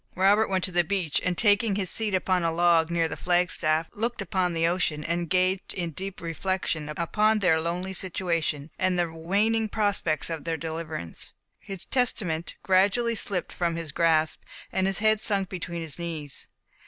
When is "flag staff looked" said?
3.15-4.19